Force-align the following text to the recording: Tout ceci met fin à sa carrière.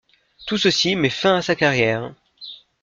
Tout 0.47 0.57
ceci 0.57 0.95
met 0.95 1.11
fin 1.11 1.35
à 1.37 1.41
sa 1.43 1.55
carrière. 1.55 2.15